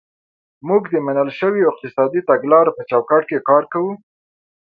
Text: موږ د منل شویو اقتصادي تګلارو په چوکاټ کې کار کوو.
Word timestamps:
موږ 0.67 0.83
د 0.93 0.95
منل 1.05 1.29
شویو 1.39 1.69
اقتصادي 1.71 2.21
تګلارو 2.29 2.75
په 2.77 2.81
چوکاټ 2.89 3.23
کې 3.29 3.45
کار 3.49 3.63
کوو. 3.73 3.93